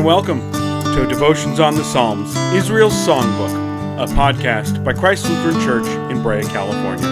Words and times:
and 0.00 0.06
welcome 0.06 0.40
to 0.94 1.06
Devotions 1.06 1.60
on 1.60 1.74
the 1.74 1.84
Psalms, 1.84 2.34
Israel's 2.54 2.94
Songbook, 2.94 4.02
a 4.02 4.06
podcast 4.14 4.82
by 4.82 4.94
Christ 4.94 5.28
Lutheran 5.28 5.60
Church 5.60 5.86
in 6.10 6.22
Brea, 6.22 6.42
California. 6.42 7.06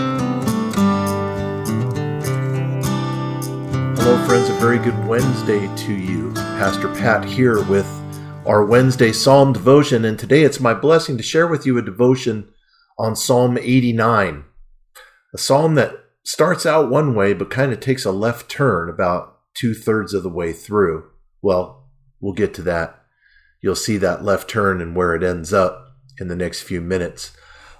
Hello, 3.97 4.27
friends. 4.27 4.49
A 4.49 4.55
very 4.55 4.79
good 4.79 5.07
Wednesday 5.07 5.69
to 5.77 5.93
you. 5.93 6.33
Pastor 6.33 6.89
Pat 6.95 7.27
here 7.27 7.63
with 7.65 7.87
our 8.47 8.65
Wednesday 8.65 9.13
Psalm 9.13 9.53
devotion, 9.53 10.07
and 10.07 10.19
today 10.19 10.43
it's 10.43 10.59
my 10.59 10.73
blessing 10.73 11.19
to 11.19 11.23
share 11.23 11.47
with 11.47 11.67
you 11.67 11.77
a 11.77 11.83
devotion 11.83 12.49
on 12.99 13.15
Psalm 13.15 13.59
89, 13.59 14.45
a 15.35 15.39
psalm 15.39 15.75
that 15.75 15.93
starts 16.25 16.65
out 16.65 16.91
one 16.91 17.15
way 17.15 17.35
but 17.35 17.51
kind 17.51 17.71
of 17.71 17.81
takes 17.81 18.07
a 18.07 18.13
left 18.13 18.51
turn 18.51 18.89
about 18.89 19.41
two 19.53 19.75
thirds 19.75 20.15
of 20.15 20.23
the 20.23 20.31
way 20.31 20.55
through. 20.55 21.11
Well, 21.43 21.78
we'll 22.21 22.33
get 22.33 22.55
to 22.55 22.63
that. 22.63 23.03
You'll 23.61 23.77
see 23.77 23.97
that 23.99 24.25
left 24.25 24.49
turn 24.49 24.81
and 24.81 24.95
where 24.95 25.15
it 25.15 25.23
ends 25.23 25.53
up 25.53 25.97
in 26.21 26.29
the 26.29 26.37
next 26.37 26.63
few 26.63 26.81
minutes. 26.81 27.33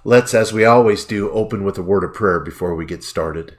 Let's, 0.03 0.33
as 0.33 0.53
we 0.53 0.65
always 0.65 1.05
do, 1.05 1.29
open 1.31 1.63
with 1.63 1.77
a 1.77 1.83
word 1.83 2.03
of 2.03 2.13
prayer 2.13 2.39
before 2.39 2.75
we 2.75 2.85
get 2.85 3.03
started. 3.03 3.57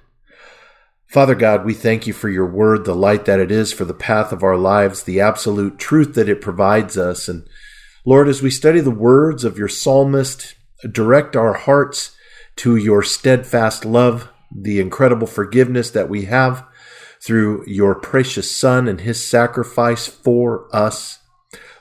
Father 1.07 1.35
God, 1.35 1.65
we 1.65 1.75
thank 1.75 2.07
you 2.07 2.13
for 2.13 2.29
your 2.29 2.47
word, 2.47 2.85
the 2.85 2.95
light 2.95 3.25
that 3.25 3.41
it 3.41 3.51
is 3.51 3.73
for 3.73 3.85
the 3.85 3.93
path 3.93 4.33
of 4.33 4.43
our 4.43 4.57
lives, 4.57 5.03
the 5.03 5.21
absolute 5.21 5.79
truth 5.79 6.15
that 6.15 6.29
it 6.29 6.41
provides 6.41 6.97
us. 6.97 7.29
And 7.29 7.49
Lord, 8.07 8.29
as 8.29 8.43
we 8.43 8.51
study 8.51 8.81
the 8.81 8.91
words 8.91 9.45
of 9.45 9.59
your 9.59 9.69
psalmist, 9.69 10.55
direct 10.91 11.37
our 11.37 11.55
hearts 11.55 12.17
to 12.57 12.77
your 12.77 13.03
steadfast 13.03 13.85
love, 13.85 14.29
the 14.55 14.81
incredible 14.81 15.27
forgiveness 15.27 15.91
that 15.91 16.09
we 16.09 16.27
have 16.27 16.65
through 17.23 17.65
your 17.67 17.95
precious 17.95 18.55
Son 18.55 18.89
and 18.89 19.03
his 19.03 19.25
sacrifice 19.25 20.07
for 20.07 20.75
us. 20.75 21.19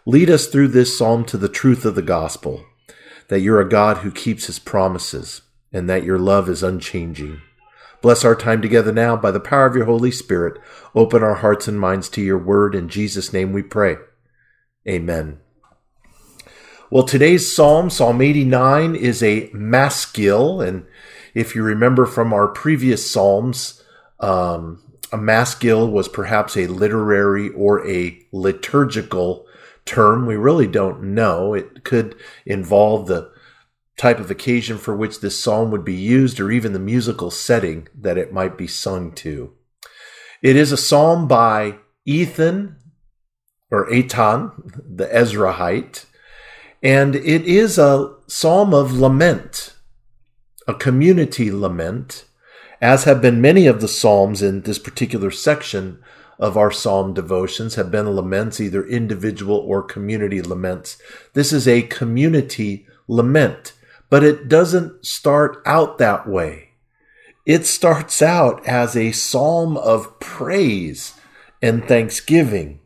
Lead 0.05 0.29
us 0.29 0.47
through 0.47 0.67
this 0.69 0.97
psalm 0.97 1.23
to 1.25 1.37
the 1.37 1.49
truth 1.49 1.85
of 1.85 1.95
the 1.95 2.01
gospel, 2.01 2.65
that 3.29 3.39
you're 3.41 3.61
a 3.61 3.69
God 3.69 3.97
who 3.97 4.11
keeps 4.11 4.47
his 4.47 4.59
promises 4.59 5.41
and 5.71 5.89
that 5.89 6.03
your 6.03 6.17
love 6.17 6.49
is 6.49 6.63
unchanging. 6.63 7.41
Bless 8.01 8.23
our 8.23 8.35
time 8.35 8.61
together 8.61 8.91
now 8.91 9.15
by 9.15 9.29
the 9.29 9.39
power 9.39 9.65
of 9.65 9.75
your 9.75 9.85
Holy 9.85 10.11
Spirit. 10.11 10.59
Open 10.95 11.21
our 11.21 11.35
hearts 11.35 11.67
and 11.67 11.79
minds 11.79 12.09
to 12.09 12.21
your 12.21 12.37
word. 12.37 12.73
In 12.73 12.87
Jesus' 12.87 13.33
name 13.33 13.51
we 13.51 13.61
pray. 13.61 13.97
Amen. 14.87 15.39
Well, 16.89 17.03
today's 17.03 17.53
psalm, 17.53 17.89
Psalm 17.89 18.21
89, 18.21 18.95
is 18.95 19.21
a 19.21 19.49
maskil. 19.53 20.61
And 20.61 20.87
if 21.35 21.55
you 21.55 21.61
remember 21.61 22.05
from 22.05 22.33
our 22.33 22.47
previous 22.47 23.11
psalms, 23.11 23.83
um, 24.19 24.81
a 25.11 25.17
maskil 25.17 25.89
was 25.89 26.07
perhaps 26.07 26.55
a 26.55 26.67
literary 26.67 27.49
or 27.49 27.87
a 27.87 28.19
liturgical 28.31 29.45
term. 29.85 30.25
We 30.25 30.35
really 30.35 30.67
don't 30.67 31.15
know. 31.15 31.53
It 31.53 31.83
could 31.83 32.15
involve 32.45 33.07
the 33.07 33.31
type 33.97 34.19
of 34.19 34.31
occasion 34.31 34.77
for 34.77 34.95
which 34.95 35.19
this 35.19 35.41
psalm 35.41 35.71
would 35.71 35.83
be 35.83 35.95
used 35.95 36.39
or 36.39 36.51
even 36.51 36.73
the 36.73 36.79
musical 36.79 37.31
setting 37.31 37.87
that 37.93 38.17
it 38.17 38.31
might 38.31 38.57
be 38.57 38.67
sung 38.67 39.11
to. 39.11 39.53
It 40.41 40.55
is 40.55 40.71
a 40.71 40.77
psalm 40.77 41.27
by 41.27 41.79
Ethan 42.05 42.77
or 43.69 43.89
Etan, 43.89 44.53
the 44.75 45.05
Ezrahite, 45.07 46.05
and 46.81 47.15
it 47.15 47.45
is 47.45 47.77
a 47.77 48.15
psalm 48.27 48.73
of 48.73 48.93
lament, 48.93 49.73
a 50.65 50.73
community 50.73 51.51
lament 51.51 52.25
as 52.81 53.03
have 53.03 53.21
been 53.21 53.41
many 53.41 53.67
of 53.67 53.81
the 53.81 53.87
Psalms 53.87 54.41
in 54.41 54.61
this 54.61 54.79
particular 54.79 55.31
section 55.31 56.01
of 56.37 56.57
our 56.57 56.71
Psalm 56.71 57.13
devotions, 57.13 57.75
have 57.75 57.91
been 57.91 58.15
laments, 58.15 58.61
either 58.61 58.85
individual 58.85 59.57
or 59.57 59.83
community 59.83 60.41
laments. 60.41 60.97
This 61.33 61.51
is 61.51 61.67
a 61.67 61.81
community 61.83 62.87
lament, 63.07 63.73
but 64.09 64.23
it 64.23 64.47
doesn't 64.47 65.05
start 65.05 65.61
out 65.65 65.97
that 65.97 66.27
way. 66.27 66.69
It 67.45 67.65
starts 67.65 68.21
out 68.21 68.65
as 68.65 68.95
a 68.95 69.11
psalm 69.11 69.75
of 69.75 70.19
praise 70.19 71.19
and 71.61 71.83
thanksgiving. 71.85 72.79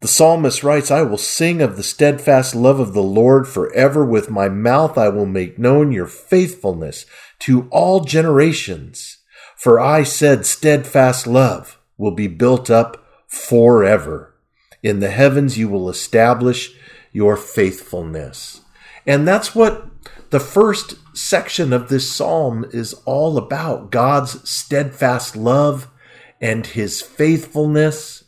The 0.00 0.08
psalmist 0.08 0.62
writes, 0.62 0.90
I 0.90 1.02
will 1.02 1.18
sing 1.18 1.62
of 1.62 1.76
the 1.76 1.82
steadfast 1.82 2.54
love 2.54 2.78
of 2.78 2.92
the 2.92 3.02
Lord 3.02 3.48
forever. 3.48 4.04
With 4.04 4.30
my 4.30 4.48
mouth 4.48 4.98
I 4.98 5.08
will 5.08 5.26
make 5.26 5.58
known 5.58 5.92
your 5.92 6.06
faithfulness 6.06 7.06
to 7.40 7.68
all 7.70 8.00
generations. 8.00 9.18
For 9.56 9.80
I 9.80 10.02
said, 10.02 10.46
steadfast 10.46 11.26
love 11.26 11.78
will 11.96 12.10
be 12.10 12.26
built 12.26 12.70
up 12.70 13.04
forever. 13.26 14.34
In 14.82 15.00
the 15.00 15.10
heavens 15.10 15.56
you 15.56 15.68
will 15.68 15.88
establish 15.88 16.72
your 17.12 17.36
faithfulness. 17.36 18.60
And 19.06 19.26
that's 19.26 19.54
what 19.54 19.88
the 20.30 20.40
first 20.40 20.94
section 21.16 21.72
of 21.72 21.88
this 21.88 22.10
psalm 22.10 22.66
is 22.72 22.94
all 23.04 23.38
about 23.38 23.90
God's 23.90 24.48
steadfast 24.48 25.36
love 25.36 25.88
and 26.40 26.66
his 26.66 27.00
faithfulness 27.00 28.24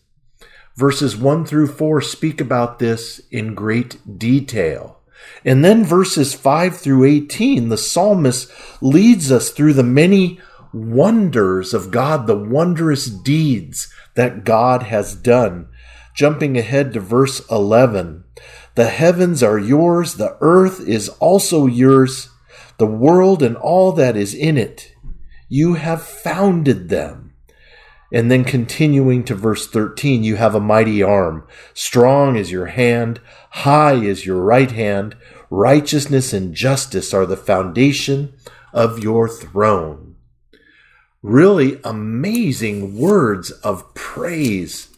Verses 0.77 1.17
1 1.17 1.47
through 1.47 1.69
4 1.69 2.03
speak 2.03 2.39
about 2.39 2.79
this 2.79 3.23
in 3.31 3.55
great 3.55 4.19
detail. 4.19 4.96
And 5.45 5.65
then 5.65 5.85
verses 5.85 6.35
5 6.35 6.77
through 6.77 7.05
18, 7.05 7.69
the 7.69 7.79
psalmist 7.79 8.51
leads 8.81 9.31
us 9.31 9.51
through 9.51 9.75
the 9.75 9.83
many 9.83 10.41
wonders 10.73 11.73
of 11.73 11.91
God, 11.91 12.27
the 12.27 12.37
wondrous 12.37 13.07
deeds 13.07 13.93
that 14.15 14.45
God 14.45 14.85
has 14.85 15.15
done. 15.15 15.69
Jumping 16.15 16.57
ahead 16.57 16.93
to 16.95 17.01
verse 17.01 17.47
11 17.51 18.25
The 18.75 18.89
heavens 18.89 19.43
are 19.43 19.59
yours, 19.59 20.15
the 20.15 20.37
earth 20.41 20.87
is 20.87 21.09
also 21.21 21.67
yours, 21.67 22.31
the 22.79 22.87
world 22.87 23.43
and 23.43 23.57
all 23.57 23.93
that 23.93 24.17
is 24.17 24.35
in 24.35 24.59
it. 24.59 24.93
You 25.49 25.75
have 25.75 26.03
founded 26.03 26.89
them. 26.89 27.26
And 28.13 28.31
then 28.31 28.45
continuing 28.45 29.25
to 29.25 29.35
verse 29.35 29.67
13, 29.67 30.23
you 30.23 30.37
have 30.37 30.55
a 30.55 30.61
mighty 30.61 31.03
arm. 31.03 31.47
Strong 31.75 32.37
is 32.37 32.53
your 32.53 32.67
hand, 32.67 33.21
high 33.51 33.95
is 33.95 34.25
your 34.25 34.43
right 34.43 34.71
hand. 34.71 35.17
Righteousness 35.51 36.33
and 36.33 36.55
justice 36.55 37.13
are 37.13 37.27
the 37.27 37.37
foundation 37.37 38.35
of 38.73 39.03
your 39.03 39.29
throne. 39.29 40.17
Really 41.23 41.81
amazing 41.83 42.97
words 42.97 43.51
of 43.51 43.95
praise, 43.95 44.89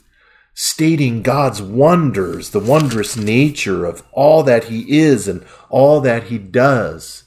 stating 0.52 1.22
God's 1.22 1.62
wonders, 1.62 2.50
the 2.50 2.60
wondrous 2.60 3.16
nature 3.16 3.86
of 3.86 4.02
all 4.12 4.42
that 4.42 4.64
He 4.64 4.98
is 4.98 5.28
and 5.28 5.46
all 5.70 6.00
that 6.00 6.24
He 6.24 6.36
does. 6.36 7.24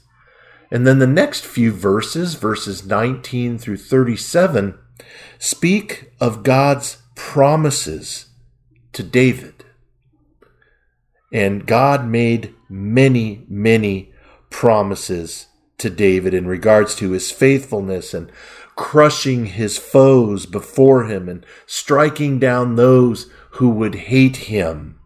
And 0.70 0.86
then 0.86 1.00
the 1.00 1.06
next 1.06 1.44
few 1.44 1.72
verses, 1.72 2.34
verses 2.34 2.86
19 2.86 3.58
through 3.58 3.78
37, 3.78 4.78
speak 5.38 6.12
of 6.20 6.42
God's 6.42 6.98
promises 7.14 8.26
to 8.92 9.02
David. 9.02 9.64
And 11.32 11.66
God 11.66 12.06
made 12.06 12.54
many, 12.68 13.44
many 13.48 14.12
promises 14.50 15.46
to 15.78 15.90
David 15.90 16.34
in 16.34 16.46
regards 16.46 16.94
to 16.96 17.10
his 17.10 17.30
faithfulness 17.30 18.14
and 18.14 18.30
crushing 18.76 19.46
his 19.46 19.78
foes 19.78 20.46
before 20.46 21.04
him 21.04 21.28
and 21.28 21.44
striking 21.66 22.38
down 22.38 22.76
those 22.76 23.30
who 23.52 23.68
would 23.70 23.94
hate 23.94 24.36
him. 24.36 24.98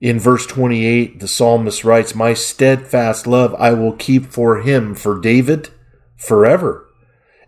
In 0.00 0.18
verse 0.18 0.46
28, 0.46 1.20
the 1.20 1.28
psalmist 1.28 1.84
writes, 1.84 2.14
My 2.14 2.34
steadfast 2.34 3.26
love 3.26 3.54
I 3.54 3.72
will 3.72 3.92
keep 3.92 4.26
for 4.26 4.60
him, 4.60 4.94
for 4.94 5.20
David, 5.20 5.70
forever 6.16 6.83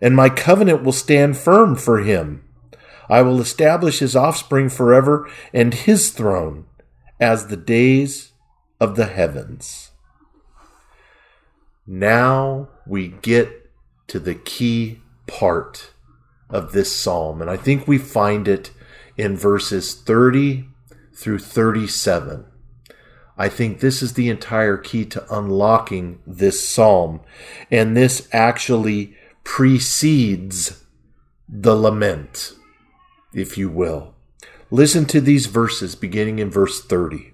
and 0.01 0.15
my 0.15 0.29
covenant 0.29 0.83
will 0.83 0.91
stand 0.91 1.37
firm 1.37 1.75
for 1.75 1.99
him. 1.99 2.43
I 3.09 3.21
will 3.21 3.39
establish 3.39 3.99
his 3.99 4.15
offspring 4.15 4.69
forever 4.69 5.29
and 5.53 5.73
his 5.73 6.11
throne 6.11 6.65
as 7.19 7.47
the 7.47 7.57
days 7.57 8.33
of 8.79 8.95
the 8.95 9.05
heavens. 9.05 9.91
Now 11.85 12.69
we 12.85 13.07
get 13.07 13.71
to 14.07 14.19
the 14.19 14.35
key 14.35 15.01
part 15.25 15.91
of 16.49 16.71
this 16.71 16.95
psalm, 16.95 17.41
and 17.41 17.49
I 17.49 17.57
think 17.57 17.87
we 17.87 17.97
find 17.97 18.47
it 18.47 18.71
in 19.17 19.35
verses 19.35 19.93
30 19.93 20.65
through 21.13 21.39
37. 21.39 22.45
I 23.37 23.49
think 23.49 23.79
this 23.79 24.01
is 24.01 24.13
the 24.13 24.29
entire 24.29 24.77
key 24.77 25.05
to 25.05 25.35
unlocking 25.35 26.19
this 26.25 26.67
psalm, 26.67 27.21
and 27.69 27.95
this 27.95 28.27
actually 28.31 29.15
precedes 29.47 30.83
the 31.47 31.73
lament, 31.73 32.51
if 33.33 33.57
you 33.57 33.69
will. 33.69 34.13
Listen 34.69 35.05
to 35.05 35.21
these 35.21 35.45
verses 35.45 35.95
beginning 35.95 36.37
in 36.37 36.51
verse 36.51 36.83
30. 36.83 37.31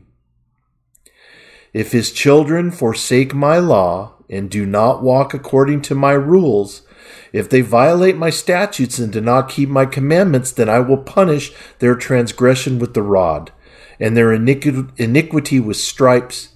If 1.73 1.91
his 1.91 2.11
children 2.11 2.69
forsake 2.69 3.33
my 3.33 3.57
law 3.57 4.13
and 4.29 4.47
do 4.47 4.63
not 4.63 5.01
walk 5.01 5.33
according 5.33 5.81
to 5.81 5.95
my 5.95 6.11
rules, 6.11 6.83
If 7.31 7.49
they 7.49 7.61
violate 7.61 8.15
my 8.15 8.29
statutes 8.29 8.99
and 8.99 9.11
do 9.11 9.19
not 9.19 9.49
keep 9.49 9.69
my 9.69 9.85
commandments, 9.85 10.51
then 10.51 10.69
I 10.69 10.79
will 10.79 10.97
punish 10.97 11.51
their 11.79 11.95
transgression 11.95 12.79
with 12.79 12.93
the 12.93 13.01
rod, 13.01 13.51
and 13.99 14.15
their 14.15 14.31
iniquity 14.31 15.59
with 15.59 15.77
stripes. 15.77 16.49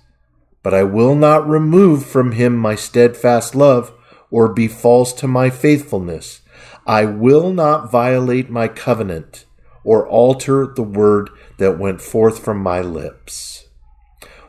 But 0.63 0.73
I 0.73 0.83
will 0.83 1.15
not 1.15 1.47
remove 1.47 2.05
from 2.05 2.33
him 2.33 2.55
my 2.55 2.75
steadfast 2.75 3.55
love, 3.55 3.91
or 4.29 4.53
be 4.53 4.67
false 4.67 5.13
to 5.13 5.27
my 5.27 5.49
faithfulness. 5.49 6.41
I 6.85 7.05
will 7.05 7.51
not 7.53 7.91
violate 7.91 8.49
my 8.49 8.67
covenant, 8.67 9.45
or 9.83 10.07
alter 10.07 10.67
the 10.67 10.83
word 10.83 11.29
that 11.57 11.79
went 11.79 12.01
forth 12.01 12.43
from 12.43 12.57
my 12.59 12.81
lips. 12.81 13.67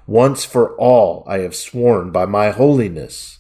Once 0.07 0.45
for 0.45 0.75
all 0.77 1.25
I 1.27 1.39
have 1.39 1.55
sworn 1.55 2.11
by 2.11 2.27
my 2.27 2.51
holiness 2.51 3.39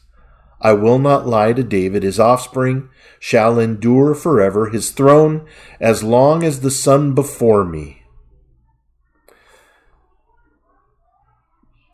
I 0.61 0.73
will 0.73 0.99
not 0.99 1.27
lie 1.27 1.53
to 1.53 1.63
David. 1.63 2.03
His 2.03 2.19
offspring 2.19 2.89
shall 3.21 3.59
endure 3.59 4.15
forever, 4.15 4.69
his 4.71 4.91
throne 4.91 5.47
as 5.81 6.03
long 6.03 6.43
as 6.43 6.61
the 6.61 6.71
sun 6.71 7.15
before 7.15 7.65
me. 7.65 8.03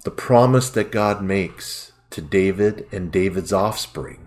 The 0.05 0.11
promise 0.11 0.71
that 0.71 0.93
God 0.93 1.23
makes 1.23 1.93
to 2.11 2.21
David 2.21 2.87
and 2.93 3.11
David's 3.11 3.53
offspring 3.53 4.24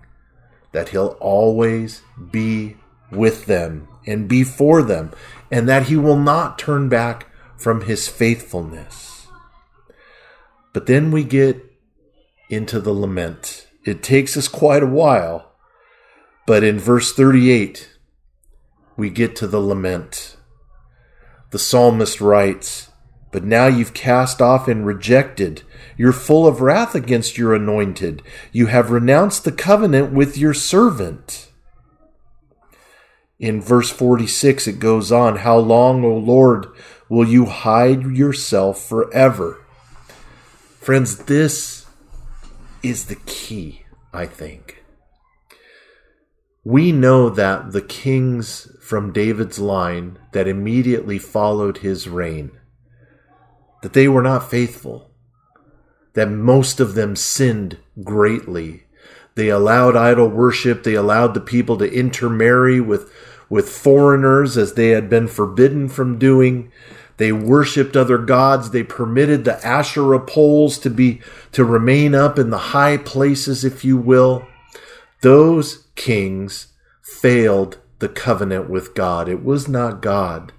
that 0.71 0.89
he'll 0.89 1.17
always 1.19 2.01
be 2.31 2.77
with 3.11 3.45
them 3.45 3.87
and 4.05 4.27
be 4.27 4.43
for 4.43 4.81
them, 4.81 5.11
and 5.51 5.67
that 5.67 5.87
he 5.87 5.95
will 5.95 6.19
not 6.19 6.59
turn 6.59 6.89
back 6.89 7.27
from 7.57 7.81
his 7.81 8.07
faithfulness. 8.07 9.27
But 10.73 10.85
then 10.85 11.11
we 11.11 11.23
get 11.23 11.63
into 12.49 12.79
the 12.79 12.93
lament 12.93 13.67
it 13.87 14.03
takes 14.03 14.35
us 14.35 14.49
quite 14.49 14.83
a 14.83 14.87
while, 14.87 15.53
but 16.45 16.61
in 16.61 16.77
verse 16.77 17.13
38, 17.13 17.97
we 18.97 19.09
get 19.09 19.33
to 19.37 19.47
the 19.47 19.61
lament. 19.61 20.35
The 21.51 21.59
psalmist 21.59 22.19
writes, 22.19 22.89
But 23.31 23.43
now 23.43 23.67
you've 23.67 23.93
cast 23.93 24.41
off 24.41 24.67
and 24.67 24.85
rejected. 24.85 25.63
You're 25.97 26.13
full 26.13 26.47
of 26.47 26.61
wrath 26.61 26.95
against 26.95 27.37
your 27.37 27.53
anointed. 27.53 28.23
You 28.51 28.67
have 28.67 28.91
renounced 28.91 29.43
the 29.43 29.51
covenant 29.51 30.13
with 30.13 30.37
your 30.37 30.53
servant. 30.53 31.49
In 33.39 33.61
verse 33.61 33.91
46, 33.91 34.67
it 34.67 34.79
goes 34.79 35.11
on, 35.11 35.37
How 35.37 35.57
long, 35.57 36.03
O 36.03 36.15
Lord, 36.15 36.67
will 37.09 37.27
you 37.27 37.45
hide 37.45 38.03
yourself 38.03 38.83
forever? 38.83 39.63
Friends, 40.79 41.17
this 41.25 41.85
is 42.81 43.05
the 43.05 43.17
key, 43.25 43.83
I 44.13 44.25
think. 44.25 44.83
We 46.63 46.91
know 46.91 47.29
that 47.29 47.71
the 47.71 47.81
kings 47.81 48.69
from 48.81 49.13
David's 49.13 49.59
line 49.59 50.17
that 50.33 50.47
immediately 50.47 51.17
followed 51.19 51.77
his 51.77 52.09
reign, 52.09 52.51
that 53.81 53.93
they 53.93 54.07
were 54.07 54.21
not 54.21 54.49
faithful, 54.49 55.11
that 56.13 56.29
most 56.29 56.79
of 56.79 56.95
them 56.95 57.15
sinned 57.15 57.77
greatly. 58.03 58.83
They 59.35 59.49
allowed 59.49 59.95
idol 59.95 60.29
worship, 60.29 60.83
they 60.83 60.95
allowed 60.95 61.33
the 61.33 61.41
people 61.41 61.77
to 61.77 61.91
intermarry 61.91 62.81
with, 62.81 63.11
with 63.49 63.69
foreigners 63.69 64.57
as 64.57 64.73
they 64.73 64.89
had 64.89 65.09
been 65.09 65.27
forbidden 65.27 65.89
from 65.89 66.17
doing. 66.17 66.71
They 67.17 67.31
worshipped 67.31 67.97
other 67.97 68.19
gods. 68.19 68.69
They 68.69 68.83
permitted 68.83 69.43
the 69.43 69.65
Asherah 69.65 70.19
poles 70.19 70.77
to 70.79 70.89
be 70.89 71.21
to 71.51 71.65
remain 71.65 72.13
up 72.13 72.37
in 72.37 72.51
the 72.51 72.57
high 72.57 72.97
places, 72.97 73.65
if 73.65 73.83
you 73.83 73.97
will. 73.97 74.47
Those 75.21 75.87
kings 75.95 76.67
failed 77.01 77.79
the 77.99 78.09
covenant 78.09 78.69
with 78.69 78.93
God. 78.93 79.27
It 79.27 79.43
was 79.43 79.67
not 79.67 80.01
God 80.01 80.53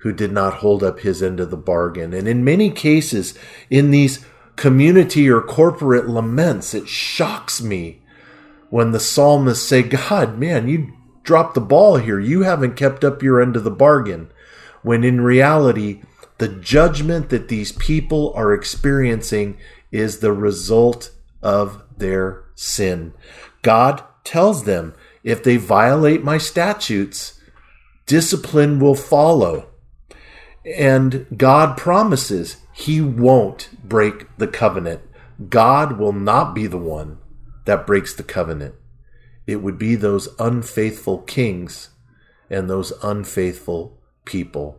who 0.00 0.12
did 0.12 0.32
not 0.32 0.54
hold 0.54 0.82
up 0.82 1.00
his 1.00 1.22
end 1.22 1.40
of 1.40 1.50
the 1.50 1.56
bargain. 1.56 2.12
And 2.12 2.26
in 2.26 2.44
many 2.44 2.70
cases, 2.70 3.34
in 3.68 3.90
these 3.90 4.24
community 4.56 5.28
or 5.28 5.40
corporate 5.40 6.08
laments, 6.08 6.74
it 6.74 6.88
shocks 6.88 7.60
me 7.60 8.02
when 8.70 8.92
the 8.92 9.00
psalmists 9.00 9.66
say, 9.66 9.82
God, 9.82 10.38
man, 10.38 10.68
you 10.68 10.92
dropped 11.22 11.54
the 11.54 11.60
ball 11.60 11.96
here. 11.96 12.18
You 12.18 12.42
haven't 12.42 12.76
kept 12.76 13.04
up 13.04 13.22
your 13.22 13.40
end 13.40 13.56
of 13.56 13.64
the 13.64 13.70
bargain 13.70 14.30
when 14.82 15.04
in 15.04 15.20
reality, 15.20 16.02
the 16.38 16.48
judgment 16.48 17.28
that 17.28 17.48
these 17.48 17.72
people 17.72 18.32
are 18.34 18.54
experiencing 18.54 19.58
is 19.92 20.18
the 20.18 20.32
result 20.32 21.10
of 21.42 21.82
their 21.96 22.44
sin. 22.54 23.12
God 23.62 24.02
tells 24.24 24.64
them 24.64 24.94
if 25.22 25.42
they 25.42 25.56
violate 25.56 26.24
my 26.24 26.38
statutes, 26.38 27.40
discipline 28.06 28.80
will 28.80 28.94
follow. 28.94 29.69
And 30.64 31.26
God 31.36 31.76
promises 31.76 32.58
he 32.72 33.00
won't 33.00 33.70
break 33.82 34.36
the 34.36 34.48
covenant. 34.48 35.00
God 35.48 35.98
will 35.98 36.12
not 36.12 36.54
be 36.54 36.66
the 36.66 36.78
one 36.78 37.18
that 37.64 37.86
breaks 37.86 38.14
the 38.14 38.22
covenant. 38.22 38.74
It 39.46 39.56
would 39.56 39.78
be 39.78 39.94
those 39.94 40.28
unfaithful 40.38 41.18
kings 41.18 41.90
and 42.50 42.68
those 42.68 42.92
unfaithful 43.02 43.98
people. 44.24 44.78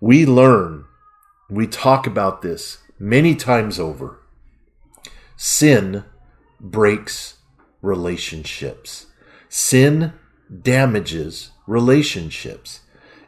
We 0.00 0.26
learn, 0.26 0.86
we 1.48 1.66
talk 1.66 2.06
about 2.06 2.42
this 2.42 2.78
many 2.98 3.34
times 3.34 3.78
over. 3.78 4.18
Sin 5.36 6.04
breaks 6.58 7.38
relationships. 7.80 9.06
Sin 9.48 10.12
damages 10.62 11.50
relationships. 11.66 12.80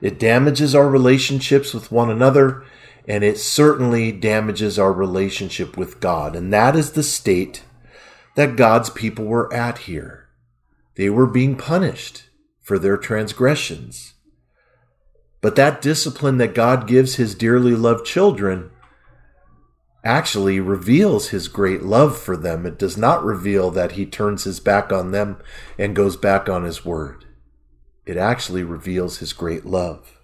It 0.03 0.19
damages 0.19 0.75
our 0.75 0.89
relationships 0.89 1.73
with 1.73 1.93
one 1.93 2.11
another, 2.11 2.65
and 3.07 3.23
it 3.23 3.39
certainly 3.39 4.11
damages 4.11 4.77
our 4.77 4.93
relationship 4.93 5.77
with 5.77 6.01
God. 6.01 6.35
And 6.35 6.53
that 6.53 6.75
is 6.75 6.93
the 6.93 7.05
state 7.05 7.63
that 8.35 8.57
God's 8.57 8.91
people 8.91 9.25
were 9.25 9.53
at 9.55 9.79
here. 9.79 10.29
They 10.97 11.09
were 11.09 11.29
being 11.29 11.57
punished 11.57 12.25
for 12.61 12.81
their 12.81 12.97
transgressions. 12.97 14.15
But 15.41 15.55
that 15.55 15.81
discipline 15.81 16.39
that 16.39 16.55
God 16.55 16.89
gives 16.89 17.15
his 17.15 17.37
dearly 17.37 17.77
loved 17.77 18.05
children 18.05 18.71
actually 20.05 20.59
reveals 20.59 21.29
his 21.29 21.47
great 21.47 21.83
love 21.83 22.19
for 22.19 22.37
them. 22.37 22.67
It 22.67 22.77
does 22.77 22.97
not 22.97 23.25
reveal 23.25 23.71
that 23.71 23.93
he 23.93 24.05
turns 24.05 24.43
his 24.44 24.59
back 24.59 24.93
on 24.93 25.13
them 25.13 25.39
and 25.79 25.94
goes 25.94 26.17
back 26.17 26.49
on 26.49 26.65
his 26.65 26.85
word. 26.85 27.25
It 28.05 28.17
actually 28.17 28.63
reveals 28.63 29.19
his 29.19 29.32
great 29.32 29.65
love. 29.65 30.19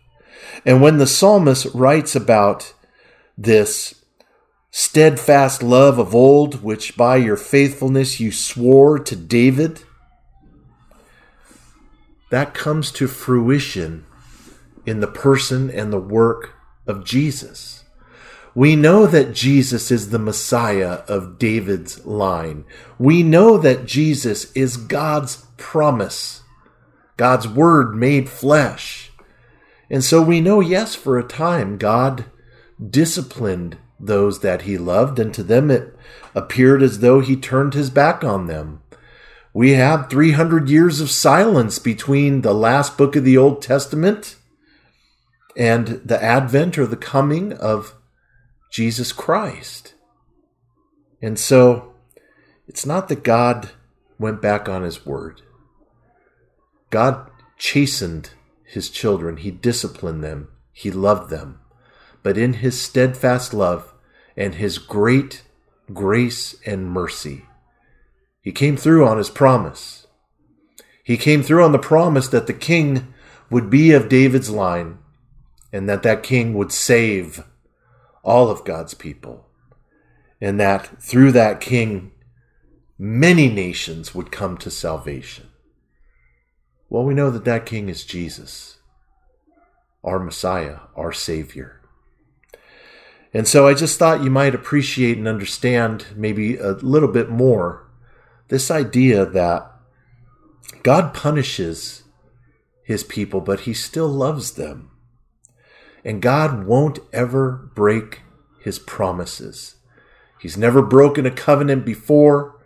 And 0.64 0.82
when 0.82 0.98
the 0.98 1.06
psalmist 1.06 1.66
writes 1.74 2.14
about 2.14 2.74
this 3.36 4.04
steadfast 4.70 5.62
love 5.62 5.98
of 5.98 6.14
old, 6.14 6.62
which 6.62 6.96
by 6.96 7.16
your 7.16 7.36
faithfulness 7.36 8.20
you 8.20 8.32
swore 8.32 8.98
to 8.98 9.16
David, 9.16 9.82
that 12.30 12.54
comes 12.54 12.90
to 12.92 13.08
fruition 13.08 14.04
in 14.84 15.00
the 15.00 15.06
person 15.06 15.70
and 15.70 15.92
the 15.92 16.00
work 16.00 16.54
of 16.86 17.04
Jesus. 17.04 17.84
We 18.54 18.74
know 18.74 19.06
that 19.06 19.34
Jesus 19.34 19.90
is 19.90 20.10
the 20.10 20.18
Messiah 20.18 21.02
of 21.06 21.38
David's 21.38 22.04
line. 22.04 22.64
We 22.98 23.22
know 23.22 23.56
that 23.58 23.86
Jesus 23.86 24.50
is 24.52 24.76
God's 24.76 25.46
promise, 25.56 26.42
God's 27.18 27.46
word 27.46 27.94
made 27.94 28.30
flesh. 28.30 29.10
And 29.90 30.02
so 30.02 30.22
we 30.22 30.40
know, 30.40 30.60
yes, 30.60 30.94
for 30.94 31.18
a 31.18 31.22
time, 31.22 31.76
God 31.76 32.24
disciplined 32.82 33.76
those 34.00 34.40
that 34.40 34.62
he 34.62 34.78
loved, 34.78 35.18
and 35.18 35.34
to 35.34 35.42
them 35.42 35.70
it 35.70 35.94
appeared 36.34 36.82
as 36.82 37.00
though 37.00 37.20
he 37.20 37.36
turned 37.36 37.74
his 37.74 37.90
back 37.90 38.24
on 38.24 38.46
them. 38.46 38.80
We 39.52 39.72
have 39.72 40.08
300 40.08 40.68
years 40.68 41.00
of 41.00 41.10
silence 41.10 41.78
between 41.78 42.42
the 42.42 42.54
last 42.54 42.96
book 42.96 43.16
of 43.16 43.24
the 43.24 43.36
Old 43.36 43.60
Testament 43.60 44.36
and 45.56 46.00
the 46.04 46.22
advent 46.22 46.78
or 46.78 46.86
the 46.86 46.96
coming 46.96 47.52
of 47.52 47.94
Jesus 48.70 49.12
Christ. 49.12 49.94
And 51.20 51.38
so 51.38 51.94
it's 52.68 52.86
not 52.86 53.08
that 53.08 53.24
God 53.24 53.70
went 54.18 54.40
back 54.40 54.68
on 54.68 54.82
his 54.82 55.04
word. 55.04 55.42
God 56.90 57.30
chastened 57.58 58.30
his 58.64 58.90
children, 58.90 59.38
he 59.38 59.50
disciplined 59.50 60.22
them, 60.22 60.48
he 60.72 60.90
loved 60.90 61.30
them. 61.30 61.60
But 62.22 62.36
in 62.36 62.54
his 62.54 62.80
steadfast 62.80 63.54
love 63.54 63.94
and 64.36 64.54
his 64.54 64.78
great 64.78 65.42
grace 65.92 66.54
and 66.66 66.90
mercy, 66.90 67.44
he 68.40 68.52
came 68.52 68.76
through 68.76 69.06
on 69.06 69.18
his 69.18 69.30
promise. 69.30 70.06
He 71.02 71.16
came 71.16 71.42
through 71.42 71.64
on 71.64 71.72
the 71.72 71.78
promise 71.78 72.28
that 72.28 72.46
the 72.46 72.52
king 72.52 73.14
would 73.50 73.70
be 73.70 73.92
of 73.92 74.08
David's 74.08 74.50
line 74.50 74.98
and 75.72 75.88
that 75.88 76.02
that 76.02 76.22
king 76.22 76.54
would 76.54 76.72
save 76.72 77.44
all 78.22 78.50
of 78.50 78.64
God's 78.64 78.94
people, 78.94 79.46
and 80.40 80.58
that 80.60 81.02
through 81.02 81.32
that 81.32 81.60
king, 81.60 82.12
many 82.98 83.48
nations 83.48 84.14
would 84.14 84.32
come 84.32 84.58
to 84.58 84.70
salvation. 84.70 85.47
Well, 86.90 87.04
we 87.04 87.14
know 87.14 87.30
that 87.30 87.44
that 87.44 87.66
king 87.66 87.88
is 87.88 88.04
Jesus, 88.04 88.78
our 90.02 90.18
Messiah, 90.18 90.78
our 90.96 91.12
Savior. 91.12 91.80
And 93.34 93.46
so 93.46 93.68
I 93.68 93.74
just 93.74 93.98
thought 93.98 94.22
you 94.24 94.30
might 94.30 94.54
appreciate 94.54 95.18
and 95.18 95.28
understand 95.28 96.06
maybe 96.16 96.56
a 96.56 96.72
little 96.72 97.08
bit 97.08 97.28
more 97.28 97.86
this 98.48 98.70
idea 98.70 99.26
that 99.26 99.70
God 100.82 101.12
punishes 101.12 102.04
his 102.82 103.04
people, 103.04 103.42
but 103.42 103.60
he 103.60 103.74
still 103.74 104.08
loves 104.08 104.52
them. 104.52 104.90
And 106.04 106.22
God 106.22 106.64
won't 106.64 107.00
ever 107.12 107.70
break 107.74 108.22
his 108.60 108.78
promises. 108.78 109.76
He's 110.40 110.56
never 110.56 110.80
broken 110.80 111.26
a 111.26 111.30
covenant 111.30 111.84
before, 111.84 112.58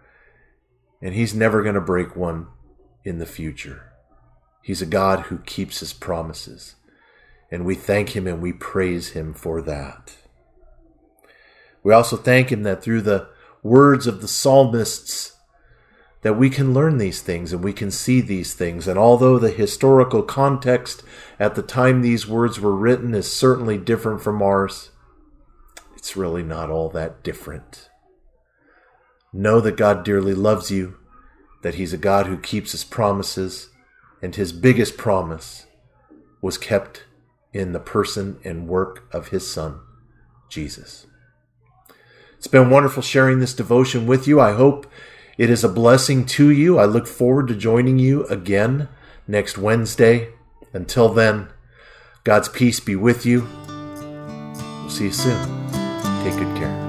and 1.01 1.15
he's 1.15 1.35
never 1.35 1.63
going 1.63 1.75
to 1.75 1.81
break 1.81 2.15
one 2.15 2.47
in 3.05 3.19
the 3.19 3.27
future. 3.27 3.92
He's 4.63 4.81
a 4.81 4.87
God 4.87 5.27
who 5.27 5.39
keeps 5.39 5.81
his 5.81 5.93
promises. 5.93 6.77
And 7.51 7.65
we 7.65 7.75
thank 7.75 8.11
him 8.17 8.27
and 8.27 8.41
we 8.41 8.53
praise 8.53 9.11
him 9.11 9.35
for 9.35 9.61
that. 9.63 10.17
We 11.83 11.93
also 11.93 12.17
thank 12.17 12.51
him 12.51 12.63
that 12.63 12.83
through 12.83 13.03
the 13.03 13.29
words 13.63 14.07
of 14.07 14.21
the 14.21 14.29
psalmists 14.29 15.37
that 16.23 16.39
we 16.39 16.49
can 16.49 16.73
learn 16.73 16.99
these 16.99 17.21
things 17.21 17.53
and 17.53 17.63
we 17.63 17.73
can 17.73 17.91
see 17.91 18.21
these 18.21 18.55
things. 18.55 18.87
And 18.87 18.99
although 18.99 19.39
the 19.39 19.51
historical 19.51 20.23
context 20.23 21.03
at 21.39 21.57
the 21.57 21.63
time 21.63 22.01
these 22.01 22.27
words 22.27 22.61
were 22.61 22.75
written 22.75 23.13
is 23.15 23.31
certainly 23.31 23.77
different 23.77 24.23
from 24.23 24.41
ours, 24.41 24.91
it's 25.97 26.17
really 26.17 26.43
not 26.43 26.71
all 26.71 26.89
that 26.91 27.23
different. 27.23 27.91
Know 29.33 29.61
that 29.61 29.77
God 29.77 30.05
dearly 30.05 30.35
loves 30.35 30.71
you, 30.71 30.97
that 31.63 31.75
He's 31.75 31.93
a 31.93 31.99
God 31.99 32.27
who 32.27 32.39
keeps 32.39 32.73
His 32.73 32.85
promises, 32.85 33.69
and 34.23 34.37
His 34.37 34.53
biggest 34.53 34.97
promise 34.97 35.67
was 36.41 36.57
kept 36.57 37.05
in 37.53 37.73
the 37.73 37.81
person 37.81 38.39
and 38.45 38.69
work 38.69 39.09
of 39.13 39.29
His 39.29 39.51
Son, 39.51 39.81
Jesus. 40.49 41.07
It's 42.39 42.47
been 42.47 42.71
wonderful 42.71 43.03
sharing 43.03 43.41
this 43.41 43.55
devotion 43.55 44.07
with 44.07 44.27
you. 44.27 44.41
I 44.41 44.53
hope 44.53 44.91
it 45.39 45.51
is 45.51 45.65
a 45.65 45.69
blessing 45.69 46.25
to 46.27 46.51
you. 46.51 46.79
I 46.79 46.85
look 46.85 47.07
forward 47.07 47.49
to 47.49 47.55
joining 47.55 47.99
you 47.99 48.25
again 48.27 48.89
next 49.29 49.59
Wednesday. 49.59 50.31
Until 50.73 51.09
then, 51.09 51.49
God's 52.25 52.49
peace 52.49 52.81
be 52.81 52.97
with 52.97 53.27
you. 53.27 53.47
We'll 54.81 54.91
see 54.91 55.05
you 55.05 55.13
soon. 55.13 55.39
Take 56.25 56.35
good 56.35 56.57
care. 56.57 56.89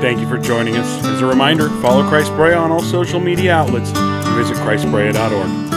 Thank 0.00 0.20
you 0.20 0.28
for 0.28 0.38
joining 0.38 0.76
us. 0.76 1.04
As 1.04 1.20
a 1.20 1.26
reminder, 1.26 1.68
follow 1.82 2.08
Christ 2.08 2.32
Brea 2.36 2.54
on 2.54 2.70
all 2.70 2.80
social 2.80 3.20
media 3.20 3.52
outlets 3.54 3.90
visit 4.36 4.56
christbrea.org. 4.56 5.69